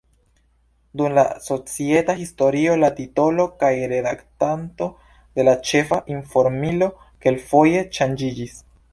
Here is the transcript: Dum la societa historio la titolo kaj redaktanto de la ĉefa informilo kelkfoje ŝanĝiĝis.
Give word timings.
Dum 0.99 1.15
la 1.15 1.23
societa 1.47 2.13
historio 2.21 2.77
la 2.83 2.87
titolo 2.99 3.45
kaj 3.63 3.69
redaktanto 3.91 4.87
de 5.39 5.45
la 5.49 5.53
ĉefa 5.71 5.99
informilo 6.15 6.87
kelkfoje 7.27 7.85
ŝanĝiĝis. 7.99 8.57